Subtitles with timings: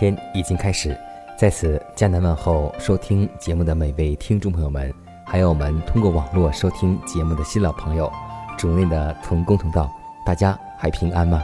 [0.00, 0.98] 天已经开始，
[1.36, 4.90] 在此加南问候收听节目的每位听众朋友们，
[5.26, 8.10] 还有我们通过网络收听节目的新老朋友，
[8.56, 9.90] 主内的同工同道，
[10.24, 11.42] 大家还平安吗？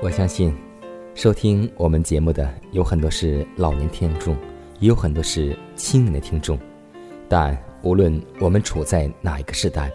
[0.00, 0.56] 我相信，
[1.16, 4.36] 收听我们节目的有很多是老年听众，
[4.78, 6.56] 也有很多是青年的听众，
[7.28, 9.90] 但无论我们处在哪一个时代。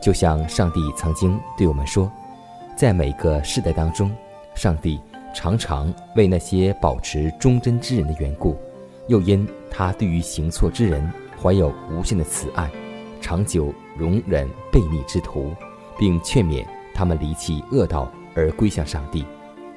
[0.00, 2.10] 就像上帝曾经对我们说，
[2.76, 4.14] 在每个世代当中，
[4.54, 5.00] 上帝
[5.34, 8.56] 常常为那些保持忠贞之人的缘故，
[9.08, 11.10] 又因他对于行错之人
[11.42, 12.70] 怀有无限的慈爱，
[13.20, 15.52] 长久容忍悖逆之徒，
[15.98, 19.24] 并劝勉他们离弃恶道而归向上帝。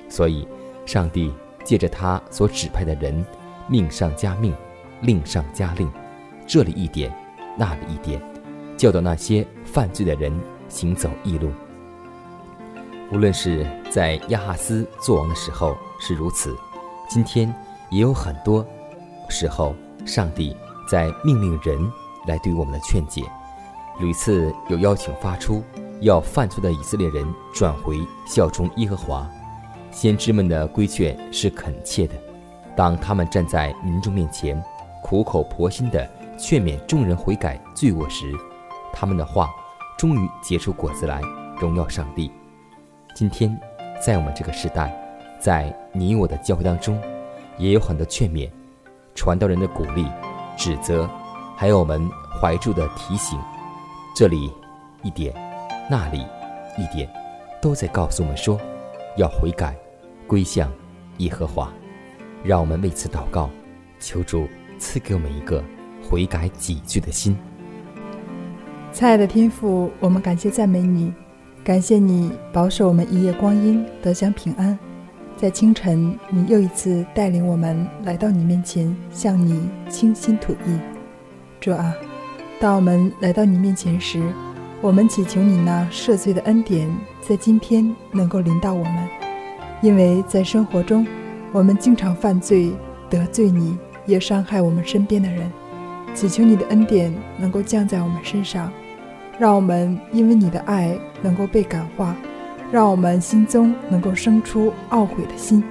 [0.08, 0.48] 所以，
[0.86, 1.34] 上帝
[1.64, 3.26] 借着他所指派的人，
[3.68, 4.54] 命上加命，
[5.02, 5.90] 令上加令，
[6.46, 7.14] 这里一点，
[7.58, 8.22] 那里一点。
[8.80, 10.34] 教导那些犯罪的人
[10.70, 11.52] 行走异路。
[13.12, 16.56] 无论是在亚哈斯作王的时候是如此，
[17.10, 17.54] 今天
[17.90, 18.66] 也有很多
[19.28, 19.76] 时候，
[20.06, 20.56] 上帝
[20.90, 21.78] 在命令人
[22.26, 23.26] 来对我们的劝解。
[24.00, 25.62] 屡次有邀请发出，
[26.00, 29.30] 要犯错的以色列人转回效忠耶和华。
[29.92, 32.14] 先知们的规劝是恳切的，
[32.78, 34.64] 当他们站在民众面前，
[35.04, 38.34] 苦口婆心地劝勉众人悔改罪恶时。
[38.94, 39.50] 他们的话
[39.98, 41.22] 终于结出果子来，
[41.60, 42.32] 荣耀上帝。
[43.16, 43.60] 今天，
[44.02, 44.94] 在我们这个时代，
[45.40, 47.02] 在你我的教会当中，
[47.58, 48.50] 也有很多劝勉、
[49.14, 50.06] 传道人的鼓励、
[50.56, 51.10] 指责，
[51.56, 53.40] 还有我们怀住的提醒。
[54.16, 54.52] 这里
[55.04, 55.34] 一点，
[55.90, 56.26] 那里
[56.78, 57.10] 一点，
[57.62, 58.60] 都在告诉我们说，
[59.18, 59.76] 要悔改，
[60.28, 60.72] 归向
[61.18, 61.72] 耶和华。
[62.44, 63.50] 让我们为此祷告，
[64.00, 64.48] 求主
[64.78, 65.62] 赐给我们一个
[66.10, 67.38] 悔改己罪的心。
[68.92, 71.14] 亲爱的天父，我们感谢赞美你，
[71.64, 74.78] 感谢你保守我们一夜光阴得享平安。
[75.38, 80.80] 在清晨，你又一次带领我们来到你面前，向你倾心吐意。
[81.62, 81.94] 主啊，
[82.60, 84.22] 当我们来到你面前时，
[84.82, 86.90] 我们祈求你那赦罪的恩典
[87.22, 89.08] 在今天能够临到我们，
[89.82, 91.08] 因为在生活中，
[91.54, 92.74] 我们经常犯罪
[93.10, 95.50] 得罪你，也伤害我们身边的人。
[96.14, 98.72] 祈求你的恩典能够降在我们身上。
[99.38, 102.14] 让我们因为你的爱能够被感化，
[102.74, 105.64] 让我们心中能够生出懊悔的心，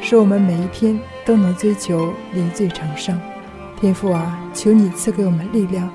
[0.00, 3.16] 使我们每一天都能追求离罪成圣。
[3.80, 5.88] 天父啊，求你赐给我们力量，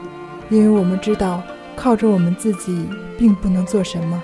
[0.50, 1.44] 因为我们知道
[1.76, 2.88] 靠着我们自己
[3.18, 4.24] 并不能做什么，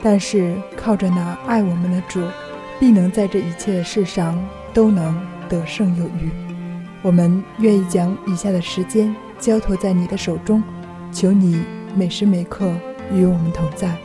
[0.00, 2.22] 但是靠着那爱我们的主，
[2.78, 4.38] 必能在这一切的事上
[4.72, 6.30] 都能得胜有余。
[7.02, 10.62] 我们愿意将以下的时间交托在你的手中，
[11.12, 11.62] 求你。
[11.96, 12.70] 每时每刻
[13.10, 13.96] 与我们同在，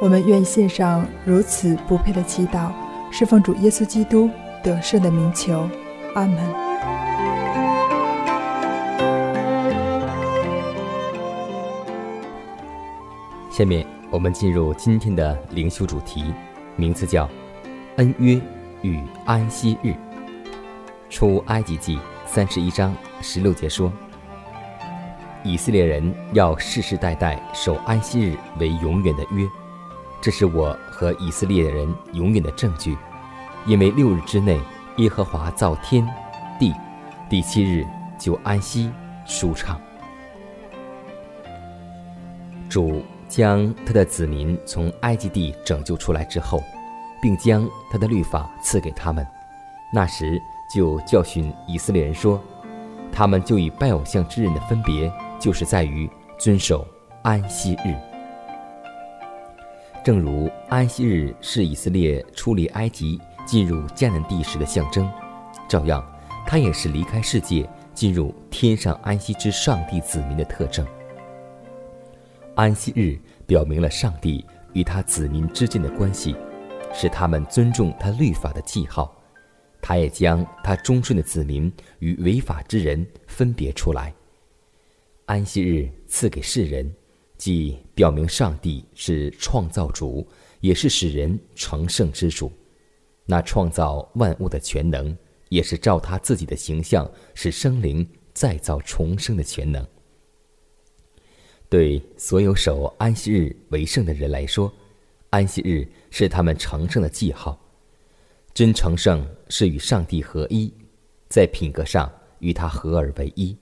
[0.00, 2.72] 我们愿意献上如此不配的祈祷，
[3.12, 4.30] 侍奉主耶稣基督
[4.62, 5.68] 得胜的名求，
[6.14, 6.38] 阿门。
[13.50, 16.32] 下面我们进入今天的灵修主题，
[16.74, 17.28] 名字叫
[17.96, 18.40] “恩约
[18.80, 19.94] 与安息日”。
[21.10, 22.00] 出埃及记
[22.34, 23.92] 三十一章十六节说。
[25.44, 29.46] 以色列人要世世代代守安息日为永远的约，
[30.18, 32.96] 这是我和以色列人永远的证据。
[33.66, 34.58] 因为六日之内，
[34.96, 36.08] 耶和华造天
[36.58, 36.72] 地，
[37.28, 37.86] 第七日
[38.18, 38.90] 就安息
[39.26, 39.78] 舒畅。
[42.66, 46.62] 主将他的子民从埃及地拯救出来之后，
[47.20, 49.26] 并将他的律法赐给他们，
[49.92, 50.40] 那时
[50.74, 52.42] 就教训以色列人说
[53.12, 56.08] ：“他们就以拜偶像之人的分别，就是在于
[56.38, 56.86] 遵守
[57.22, 57.94] 安息日。
[60.04, 65.10] 正如安息日是以色列出离埃及、进入迦南地时的象征，
[65.68, 66.04] 照样，
[66.46, 70.84] 它也是离开世界。”进入天上安息之上帝子民的特征。
[72.54, 74.42] 安息日表明了上帝
[74.72, 76.34] 与他子民之间的关系，
[76.94, 79.14] 是他们尊重他律法的记号。
[79.82, 84.14] 他也将他忠顺的子民与违法之人分别出来。
[85.26, 86.90] 安息日赐给世人，
[87.36, 90.26] 既表明上帝是创造主，
[90.60, 92.50] 也是使人成圣之主。
[93.26, 95.14] 那创造万物的全能。
[95.48, 99.86] 也是照他自己的形象，使生灵再造重生的全能。
[101.68, 104.72] 对所有守安息日为圣的人来说，
[105.28, 107.61] 安息日是他们成圣的记号。
[108.54, 110.72] 真成圣是与上帝合一，
[111.28, 112.10] 在品格上
[112.40, 113.56] 与他合而为一，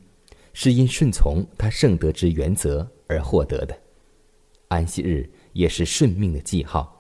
[0.53, 3.79] 是因顺从他圣德之原则而获得的。
[4.69, 6.97] 安息日也是顺命的记号。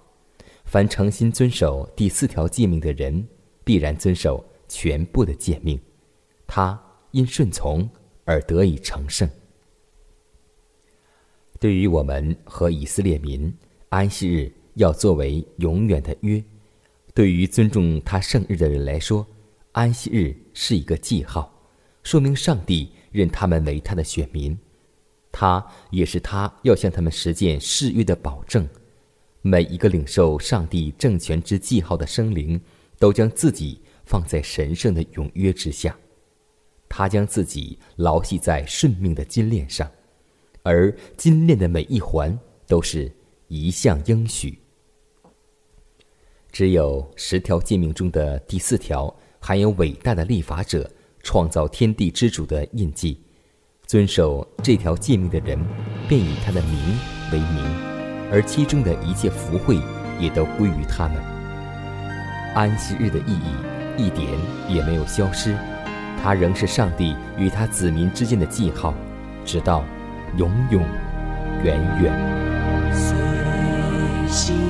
[0.65, 3.27] 凡诚心遵守第四条诫命的人，
[3.65, 4.45] 必然遵守。
[4.73, 5.81] 全部的诫命，
[6.47, 7.91] 他因顺从
[8.25, 9.29] 而得以成圣。
[11.59, 13.53] 对于我们和以色列民，
[13.89, 16.41] 安息日要作为永远的约；
[17.21, 19.27] 对于尊重他圣日的人来说，
[19.73, 21.53] 安息日是一个记号，
[22.03, 24.59] 说明上帝认他们为他的选民。
[25.31, 28.67] 他也是他要向他们实践誓约的保证。
[29.43, 32.59] 每一个领受上帝政权之记号的生灵，
[32.99, 33.83] 都将自己。
[34.07, 35.95] 放在神圣的永约之下，
[36.89, 39.87] 他将自己牢系在顺命的金链上，
[40.63, 42.37] 而金链的每一环
[42.67, 43.15] 都是
[43.49, 44.59] 一项应许。
[46.52, 50.91] 只有十条诫命中的第四条含有伟大的立法者
[51.23, 53.20] 创造天地之主的印记，
[53.87, 55.58] 遵守这条诫命的人
[56.08, 56.99] 便以他的名
[57.32, 57.64] 为名，
[58.31, 59.79] 而其中的一切福惠
[60.19, 61.17] 也都归于他们。
[62.55, 63.70] 安息日的意义。
[63.99, 64.26] 一点
[64.67, 65.55] 也没有消失，
[66.23, 68.94] 它仍是上帝与他子民之间的记号，
[69.44, 69.85] 直到
[70.38, 70.81] 永永
[71.62, 72.11] 远远。
[74.31, 74.70] 关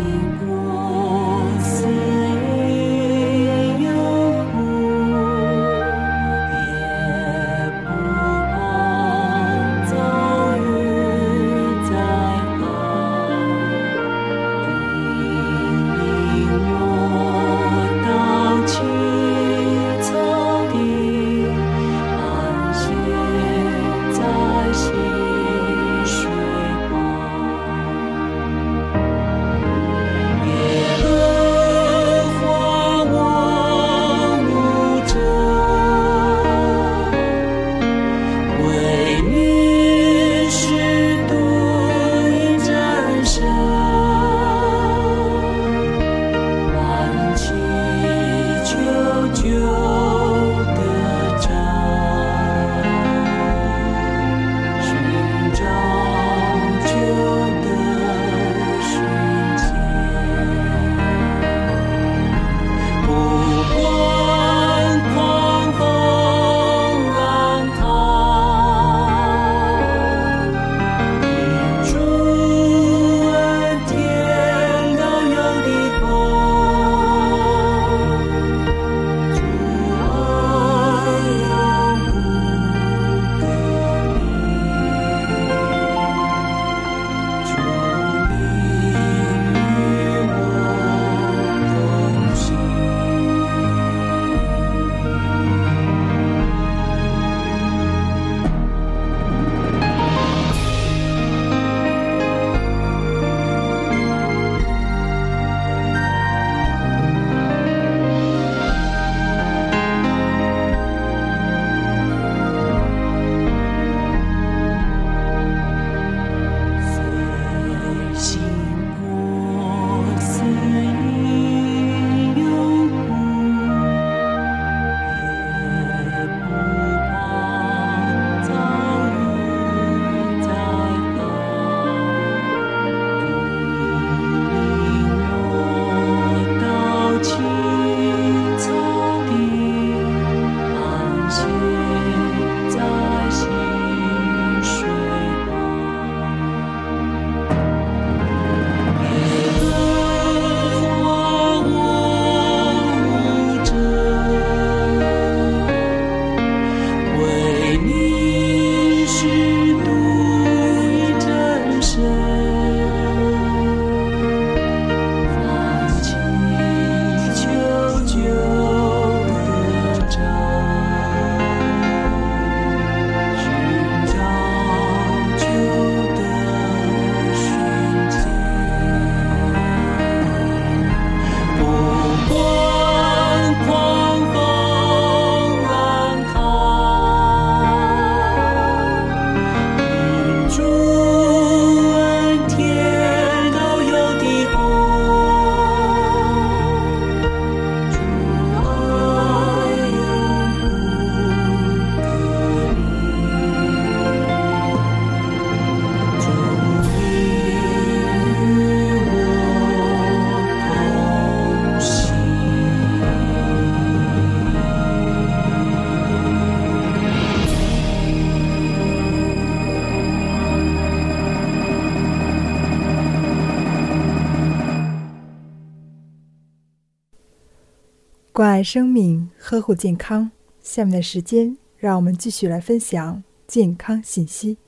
[228.62, 230.30] 生命，呵护健康。
[230.60, 234.58] 下面的时间，让我们继续来分享健康信息。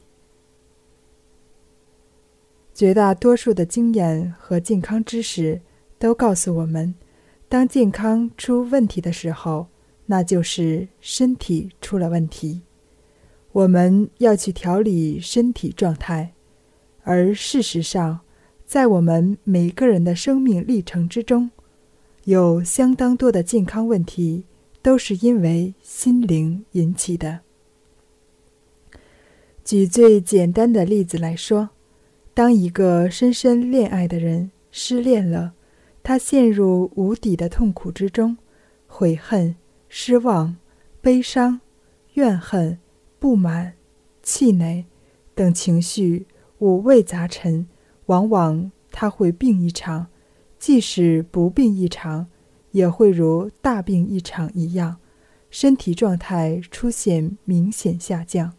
[2.75, 5.61] 绝大多数的经验和健康知识
[5.99, 6.95] 都告诉我们，
[7.49, 9.67] 当健康出问题的时候，
[10.07, 12.63] 那就是身体出了问题。
[13.53, 16.33] 我们要去调理身体状态，
[17.03, 18.21] 而事实上，
[18.65, 21.51] 在我们每个人的生命历程之中，
[22.25, 24.45] 有相当多的健康问题
[24.81, 27.41] 都是因为心灵引起的。
[29.65, 31.71] 举最简单的例子来说，
[32.33, 35.55] 当一个深深恋爱的人失恋了，
[36.03, 38.37] 他陷入无底的痛苦之中，
[38.87, 39.57] 悔恨、
[39.89, 40.57] 失望、
[41.01, 41.61] 悲伤、
[42.15, 42.79] 怨恨、
[43.19, 43.75] 不满、
[44.23, 44.85] 气馁
[45.35, 46.27] 等情绪
[46.59, 47.67] 五味杂陈，
[48.07, 50.07] 往往他会病一场。
[50.63, 52.29] 即使不病一场，
[52.71, 54.99] 也会如大病一场一样，
[55.51, 58.53] 身体状态出现明显下降。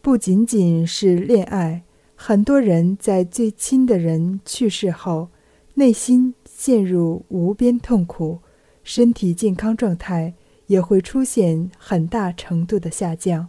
[0.00, 1.82] 不仅仅是恋爱，
[2.14, 5.30] 很多人在最亲的人去世后，
[5.74, 8.38] 内心陷入无边痛苦，
[8.84, 10.34] 身体健康状态
[10.68, 13.48] 也会出现很大程度的下降，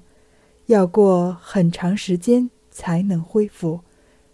[0.65, 3.81] 要过很长时间才能恢复，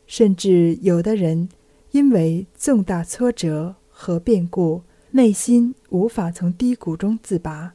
[0.07, 1.49] 甚至有的人。
[1.91, 7.73] 因为重大挫折和变故，内心无法从低谷中自拔，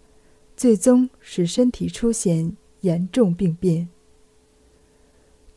[0.56, 3.88] 最终使身体出现严重病变。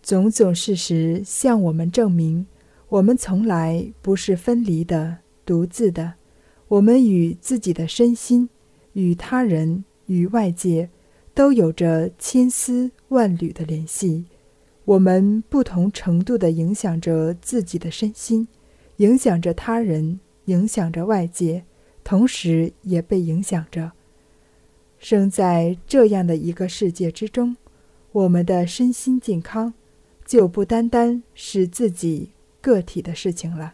[0.01, 2.47] 种种事实向我们证明，
[2.89, 6.13] 我们从来不是分离的、独自的。
[6.69, 8.49] 我们与自己的身心、
[8.93, 10.89] 与他人、与外界，
[11.33, 14.25] 都有着千丝万缕的联系。
[14.87, 18.47] 我们不同程度的影响着自己的身心，
[18.97, 21.65] 影响着他人，影响着外界，
[22.05, 23.91] 同时也被影响着。
[24.97, 27.57] 生在这样的一个世界之中，
[28.13, 29.73] 我们的身心健康
[30.25, 33.73] 就不单单是自己个体的事情了。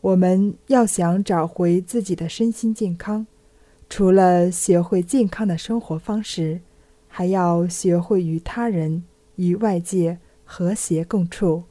[0.00, 3.26] 我们要想找回自己的身心健康，
[3.90, 6.60] 除了学会健康的生活方式，
[7.08, 9.02] 还要学会与他人。
[9.38, 11.62] 与外界和谐共处，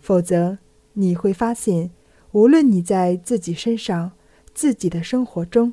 [0.00, 0.58] 否则
[0.94, 1.90] 你会发现，
[2.32, 4.12] 无论你在自己身上、
[4.52, 5.72] 自己的生活中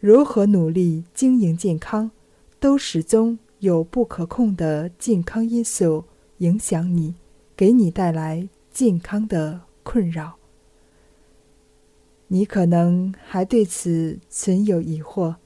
[0.00, 2.10] 如何努力经营健康，
[2.58, 6.04] 都始终有不可控的健康因素
[6.38, 7.14] 影响你，
[7.56, 10.36] 给你带来健康的困扰。
[12.26, 15.36] 你可能还对此存有疑惑，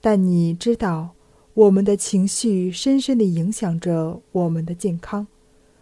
[0.00, 1.15] 但你知道。
[1.56, 5.26] 我们的情绪深深地影响着我们的健康，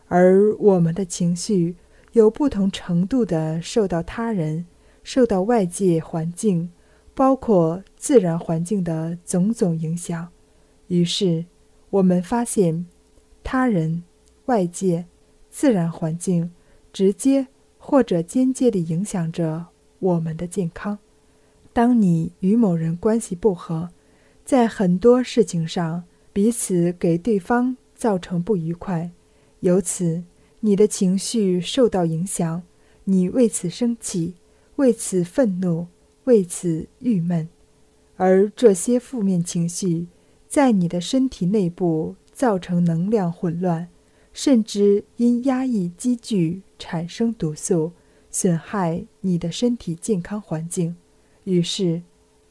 [0.07, 1.75] 而我们的情绪
[2.13, 4.67] 有不同程度的受到他人、
[5.03, 6.71] 受到外界环境，
[7.13, 10.29] 包括自然环境的种种影响。
[10.87, 11.45] 于是，
[11.91, 12.87] 我们发现，
[13.43, 14.05] 他人、
[14.47, 15.07] 外界、
[15.51, 16.53] 自然环境
[16.93, 19.67] 直接或者间接地影响着
[19.99, 20.97] 我们的健康。
[21.73, 23.91] 当你与某人关系不和，
[24.45, 29.11] 在很多事情上，彼此给对方造成不愉快，
[29.61, 30.23] 由此
[30.61, 32.63] 你的情绪受到影响，
[33.05, 34.35] 你为此生气，
[34.77, 35.87] 为此愤怒，
[36.25, 37.49] 为此郁闷，
[38.17, 40.09] 而这些负面情绪
[40.47, 43.89] 在你的身体内部造成能量混乱，
[44.35, 47.93] 甚至因压抑积聚产生毒素，
[48.31, 50.95] 损害你的身体健康环境。
[51.45, 52.03] 于是，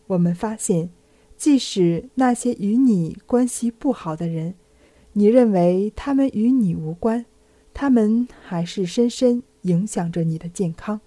[0.08, 0.90] 我们发现。
[1.44, 4.54] 即使那些与你关系不好的人，
[5.12, 7.26] 你认为他们与你无关，
[7.74, 11.02] 他们还是深深影响着你的健康。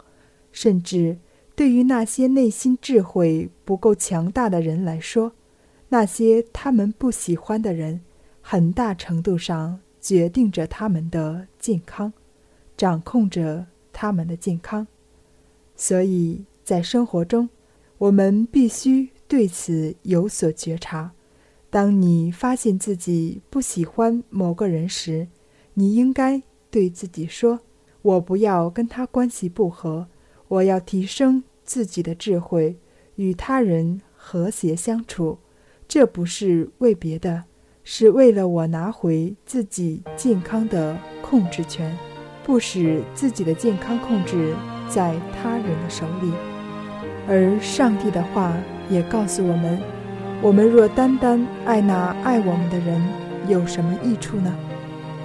[0.52, 1.16] 甚至
[1.54, 5.32] 对于那些内心智慧不够强大的人来说，
[5.88, 8.02] 那些他们不喜欢的人，
[8.42, 12.12] 很大程度上决定着他们的健康，
[12.76, 14.86] 掌控着他们的健康。
[15.74, 17.48] 所以在生活中，
[17.96, 19.08] 我们必须。
[19.28, 21.12] 对此有所觉察。
[21.68, 25.28] 当你发现自己不喜欢某个人时，
[25.74, 27.60] 你应该对自己说
[28.02, 30.06] ：“我不要跟他关系不和，
[30.48, 32.78] 我要提升自己的智慧，
[33.16, 35.38] 与他人和谐相处。”
[35.88, 37.44] 这不是为别的，
[37.84, 41.96] 是为了我拿回自己健康的控制权，
[42.44, 44.54] 不使自己的健康控制
[44.88, 46.55] 在他人的手里。
[47.28, 48.52] 而上帝的话。
[48.88, 49.80] 也告诉我们：
[50.40, 53.02] 我们若单单爱那爱我们的人，
[53.48, 54.54] 有什么益处呢？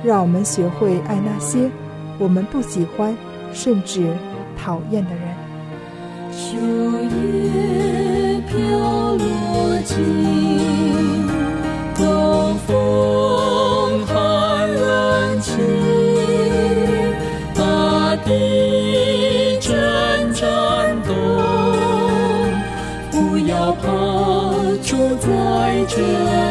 [0.03, 1.69] 让我们学会爱那些
[2.17, 3.15] 我们不喜欢
[3.53, 4.03] 甚至
[4.57, 5.21] 讨厌的人。
[6.31, 6.57] 秋
[7.15, 8.57] 叶飘
[9.13, 9.95] 落尽，
[11.95, 12.75] 东风
[25.93, 26.50] 去了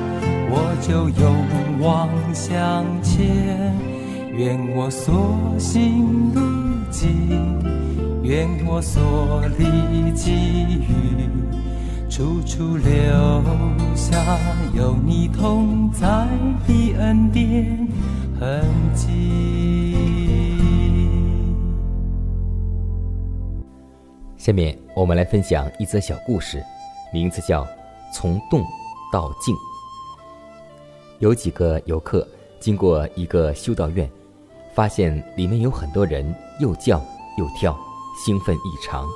[0.81, 3.73] 就勇往向前。
[4.33, 6.41] 愿我所行路
[6.89, 7.61] 径，
[8.23, 11.29] 愿我所历际遇，
[12.09, 13.43] 处处留
[13.93, 14.39] 下
[14.73, 16.27] 有你同在
[16.65, 17.87] 的恩典
[18.39, 18.63] 痕
[18.95, 19.95] 迹。
[24.37, 26.63] 下面我们来分享一则小故事，
[27.13, 27.63] 名字叫
[28.13, 28.63] 《从动
[29.13, 29.53] 到静》。
[31.21, 32.27] 有几个游客
[32.59, 34.11] 经过一个修道院，
[34.73, 36.99] 发现里面有很多人又叫
[37.37, 37.77] 又跳，
[38.25, 39.07] 兴奋异常，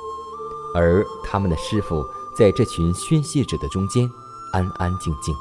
[0.72, 2.04] 而他们的师傅
[2.38, 4.08] 在这群宣泄者的中间
[4.52, 5.34] 安安静静。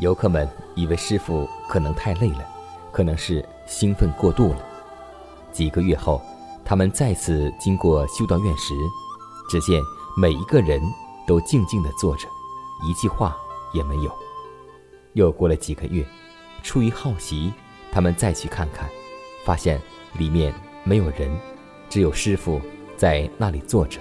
[0.00, 2.44] 游客们以为师傅可能太累了，
[2.90, 4.58] 可能是兴奋过度了。
[5.52, 6.20] 几个月后。
[6.64, 8.74] 他们再次经过修道院时，
[9.48, 9.80] 只见
[10.18, 10.78] 每一个人
[11.26, 12.28] 都静静地坐着，
[12.86, 13.34] 一句话
[13.72, 14.27] 也没有。
[15.12, 16.04] 又过了几个月，
[16.62, 17.52] 出于好奇，
[17.92, 18.88] 他们再去看看，
[19.44, 19.80] 发现
[20.14, 21.30] 里面没有人，
[21.88, 22.60] 只有师傅
[22.96, 24.00] 在那里坐着。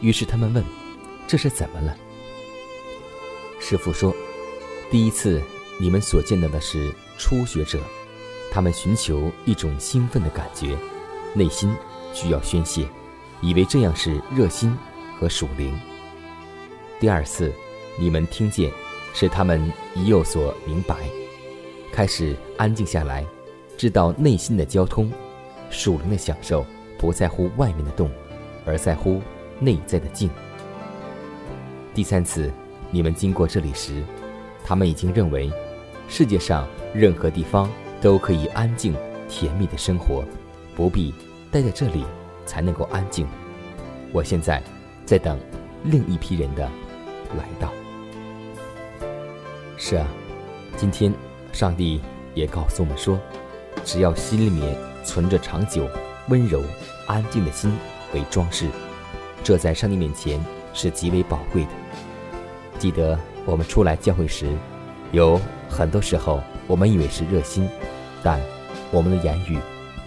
[0.00, 0.64] 于是他们问
[1.26, 1.96] ：“这是怎么了？”
[3.60, 4.14] 师傅说
[4.90, 5.42] ：“第一次
[5.78, 7.80] 你们所见到的是初学者，
[8.50, 10.76] 他们寻求一种兴奋的感觉，
[11.34, 11.74] 内心。”
[12.14, 12.86] 需要宣泄，
[13.40, 14.76] 以为这样是热心
[15.18, 15.74] 和属灵。
[17.00, 17.50] 第二次，
[17.96, 18.70] 你们听见，
[19.12, 20.96] 使他们已有所明白，
[21.92, 23.24] 开始安静下来，
[23.76, 25.10] 知道内心的交通，
[25.70, 26.64] 属灵的享受
[26.98, 28.10] 不在乎外面的动，
[28.64, 29.20] 而在乎
[29.58, 30.30] 内在的静。
[31.94, 32.50] 第三次，
[32.90, 34.02] 你们经过这里时，
[34.64, 35.52] 他们已经认为，
[36.08, 37.70] 世界上任何地方
[38.00, 38.94] 都可以安静
[39.28, 40.24] 甜蜜的生活，
[40.74, 41.12] 不必。
[41.50, 42.02] 待在这里
[42.46, 43.26] 才能够安静。
[44.10, 44.62] 我现在
[45.04, 45.38] 在等
[45.84, 46.64] 另一批人的
[47.36, 47.70] 来到。
[49.84, 50.06] 是啊，
[50.76, 51.12] 今天
[51.52, 52.00] 上帝
[52.34, 53.18] 也告诉我们说，
[53.84, 55.88] 只要心里面存着长久、
[56.28, 56.62] 温柔、
[57.08, 57.76] 安静的心
[58.14, 58.68] 为装饰，
[59.42, 60.40] 这在上帝面前
[60.72, 61.70] 是极为宝贵的。
[62.78, 64.56] 记得我们出来教会时，
[65.10, 67.68] 有很多时候我们以为是热心，
[68.22, 68.40] 但
[68.92, 69.58] 我们的言语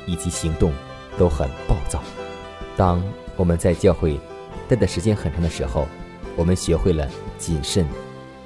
[0.08, 0.72] 以及行动。
[1.18, 2.04] 都很暴躁。
[2.76, 3.02] 当
[3.38, 4.20] 我们在教会
[4.68, 5.88] 待的时间很长的时候，
[6.36, 7.08] 我们学会了
[7.38, 7.88] 谨慎，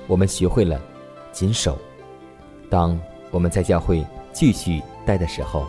[0.06, 0.80] 我们学会了
[1.32, 1.78] 谨守。
[2.70, 3.00] 当
[3.32, 5.66] 我们在教会继续待的时候，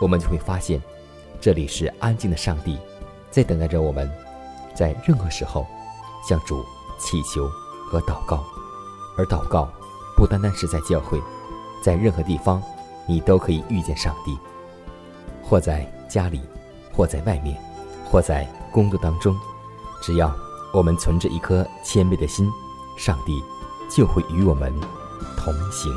[0.00, 0.80] 我们就会发现，
[1.40, 2.78] 这里是安静的上帝，
[3.30, 4.10] 在等待着我们，
[4.74, 5.66] 在任何时候
[6.28, 6.64] 向主
[6.98, 7.48] 祈求
[7.88, 8.44] 和祷告。
[9.16, 9.68] 而祷告
[10.16, 11.20] 不单单是在教会，
[11.82, 12.62] 在任何地方，
[13.06, 14.38] 你都可以遇见上帝，
[15.42, 15.86] 或在。
[16.10, 16.40] 家里，
[16.92, 17.56] 或在外面，
[18.04, 19.32] 或在工作当中，
[20.02, 20.34] 只要
[20.74, 22.50] 我们存着一颗谦卑的心，
[22.98, 23.40] 上帝
[23.88, 24.74] 就会与我们
[25.36, 25.94] 同行。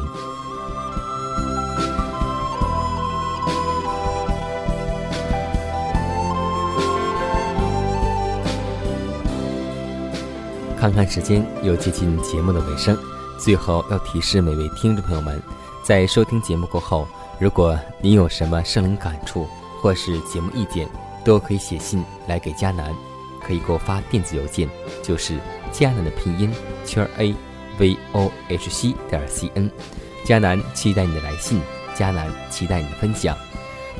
[10.79, 12.97] 看看时间，又接近节目的尾声，
[13.39, 15.41] 最后要提示每位听众朋友们，
[15.81, 17.07] 在收听节目过后，
[17.39, 19.47] 如果你有什么生灵感触，
[19.81, 20.86] 或是节目意见，
[21.23, 22.93] 都可以写信来给佳楠，
[23.41, 24.69] 可以给我发电子邮件，
[25.01, 25.39] 就是
[25.71, 26.51] 佳楠的拼音
[26.86, 27.33] 圈 a
[27.77, 29.69] v o h c 点 c n。
[30.25, 31.59] 迦南期待你的来信，
[31.95, 33.38] 迦南期待你的分享。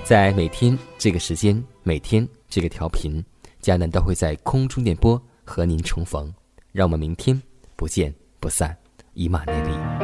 [0.04, 3.24] 在每天这个时间，每天这个调频，
[3.62, 6.34] 迦南都会在空中电波和您重逢。
[6.72, 7.42] 让我们明天
[7.76, 8.76] 不见不散，
[9.14, 10.03] 以马内利。